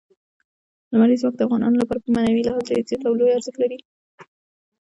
لمریز 0.91 1.19
ځواک 1.21 1.35
د 1.37 1.41
افغانانو 1.47 1.79
لپاره 1.81 1.99
په 2.03 2.09
معنوي 2.15 2.41
لحاظ 2.43 2.63
ډېر 2.69 2.83
زیات 2.89 3.01
او 3.07 3.13
لوی 3.19 3.35
ارزښت 3.37 3.57
لري. 3.63 3.79